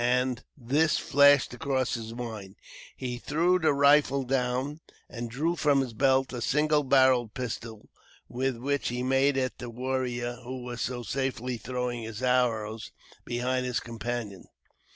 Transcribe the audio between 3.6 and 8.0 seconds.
rifle down and drew from his belt a single barrelled pistol,